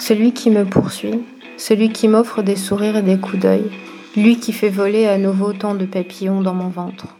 [0.00, 1.20] Celui qui me poursuit,
[1.58, 3.70] celui qui m'offre des sourires et des coups d'œil,
[4.16, 7.18] lui qui fait voler à nouveau tant de papillons dans mon ventre.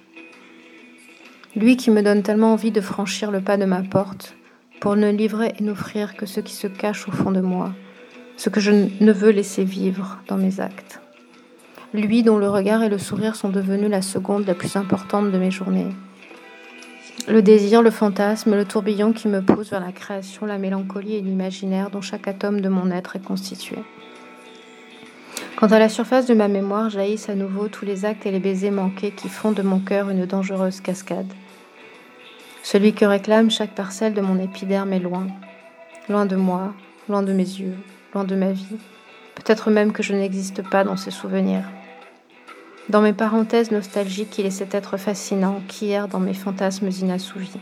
[1.54, 4.34] Lui qui me donne tellement envie de franchir le pas de ma porte
[4.80, 7.74] pour ne livrer et n'offrir que ce qui se cache au fond de moi,
[8.38, 11.00] ce que je ne veux laisser vivre dans mes actes.
[11.92, 15.38] Lui dont le regard et le sourire sont devenus la seconde la plus importante de
[15.38, 15.90] mes journées.
[17.30, 21.20] Le désir, le fantasme, le tourbillon qui me pousse vers la création, la mélancolie et
[21.20, 23.76] l'imaginaire dont chaque atome de mon être est constitué.
[25.54, 28.40] Quand à la surface de ma mémoire jaillissent à nouveau tous les actes et les
[28.40, 31.32] baisers manqués qui font de mon cœur une dangereuse cascade.
[32.64, 35.28] Celui que réclame chaque parcelle de mon épiderme est loin,
[36.08, 36.74] loin de moi,
[37.08, 37.76] loin de mes yeux,
[38.12, 38.76] loin de ma vie.
[39.36, 41.62] Peut-être même que je n'existe pas dans ces souvenirs.
[42.90, 47.52] Dans mes parenthèses nostalgiques, il est être fascinant qui erre dans mes fantasmes inassouvis.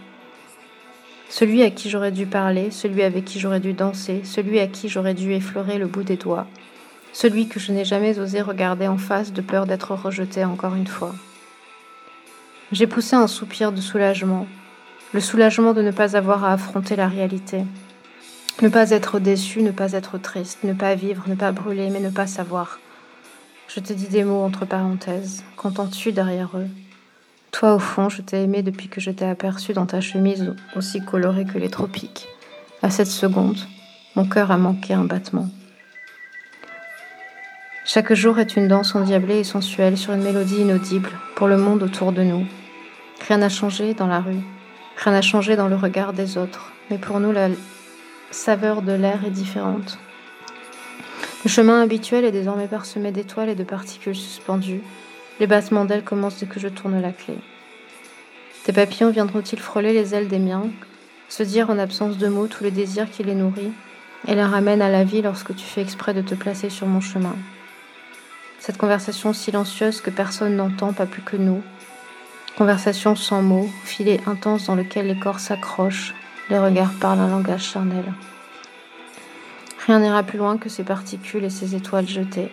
[1.28, 4.88] Celui à qui j'aurais dû parler, celui avec qui j'aurais dû danser, celui à qui
[4.88, 6.46] j'aurais dû effleurer le bout des doigts,
[7.12, 10.86] celui que je n'ai jamais osé regarder en face de peur d'être rejeté encore une
[10.86, 11.14] fois.
[12.72, 14.46] J'ai poussé un soupir de soulagement,
[15.12, 17.64] le soulagement de ne pas avoir à affronter la réalité,
[18.62, 22.00] ne pas être déçu, ne pas être triste, ne pas vivre, ne pas brûler, mais
[22.00, 22.78] ne pas savoir.
[23.68, 26.68] Je te dis des mots entre parenthèses, qu'entends-tu derrière eux?
[27.52, 31.04] Toi au fond, je t'ai aimé depuis que je t'ai aperçu dans ta chemise aussi
[31.04, 32.28] colorée que les tropiques.
[32.80, 33.58] À cette seconde,
[34.16, 35.50] mon cœur a manqué un battement.
[37.84, 41.82] Chaque jour est une danse endiablée et sensuelle sur une mélodie inaudible pour le monde
[41.82, 42.46] autour de nous.
[43.28, 44.40] Rien n'a changé dans la rue,
[44.96, 47.48] rien n'a changé dans le regard des autres, mais pour nous la
[48.30, 49.98] saveur de l'air est différente.
[51.48, 54.82] Le chemin habituel est désormais parsemé d'étoiles et de particules suspendues.
[55.40, 57.38] Les battements d'ailes commencent dès que je tourne la clé.
[58.64, 60.66] Tes papillons viendront-ils frôler les ailes des miens,
[61.30, 63.72] se dire en absence de mots tout le désir qui les nourrit
[64.26, 67.00] et les ramène à la vie lorsque tu fais exprès de te placer sur mon
[67.00, 67.34] chemin
[68.58, 71.62] cette conversation silencieuse que personne n'entend, pas plus que nous.
[72.58, 76.14] Conversation sans mots, filet intense dans lequel les corps s'accrochent,
[76.50, 78.04] les regards parlent un langage charnel.
[79.88, 82.52] Rien n'ira plus loin que ces particules et ces étoiles jetées.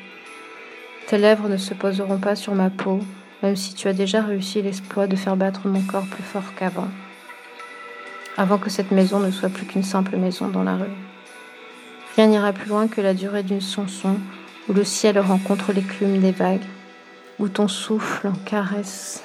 [1.08, 3.02] Tes lèvres ne se poseront pas sur ma peau,
[3.44, 6.88] même si tu as déjà réussi l'exploit de faire battre mon corps plus fort qu'avant.
[8.38, 10.96] Avant que cette maison ne soit plus qu'une simple maison dans la rue.
[12.16, 14.16] Rien n'ira plus loin que la durée d'une chanson
[14.70, 16.64] où le ciel rencontre l'éclume des vagues,
[17.40, 19.22] où ton souffle caresse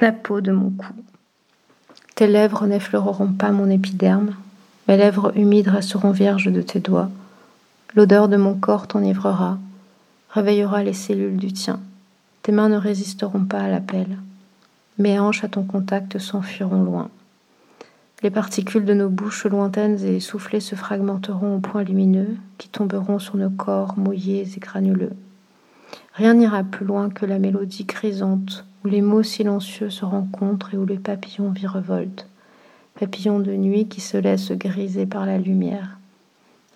[0.00, 0.94] la peau de mon cou.
[2.14, 4.36] Tes lèvres n'effleureront pas mon épiderme,
[4.86, 7.10] mes lèvres humides resteront vierges de tes doigts.
[7.94, 9.58] L'odeur de mon corps t'enivrera,
[10.30, 11.80] réveillera les cellules du tien.
[12.42, 14.18] Tes mains ne résisteront pas à l'appel.
[14.98, 17.08] Mes hanches à ton contact s'enfuiront loin.
[18.22, 23.18] Les particules de nos bouches lointaines et essoufflées se fragmenteront au point lumineux qui tomberont
[23.18, 25.12] sur nos corps mouillés et granuleux.
[26.14, 30.76] Rien n'ira plus loin que la mélodie grisante où les mots silencieux se rencontrent et
[30.76, 32.26] où les papillons virevoltent.
[32.98, 35.98] Papillons de nuit qui se laissent griser par la lumière.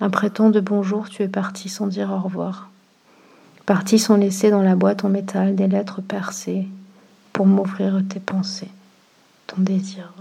[0.01, 2.71] Après tant de bonjours, tu es parti sans dire au revoir.
[3.67, 6.67] Parti sans laisser dans la boîte en métal des lettres percées
[7.33, 8.71] pour m'ouvrir tes pensées,
[9.47, 10.12] ton désir.